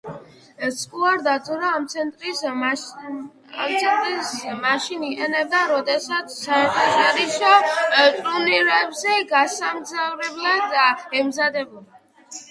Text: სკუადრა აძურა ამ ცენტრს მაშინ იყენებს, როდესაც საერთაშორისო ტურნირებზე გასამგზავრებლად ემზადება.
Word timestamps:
სკუადრა 0.75 1.33
აძურა 1.39 1.67
ამ 1.79 1.83
ცენტრს 1.93 2.39
მაშინ 4.61 5.03
იყენებს, 5.09 5.57
როდესაც 5.73 6.33
საერთაშორისო 6.39 7.51
ტურნირებზე 8.25 9.19
გასამგზავრებლად 9.35 10.77
ემზადება. 11.21 11.85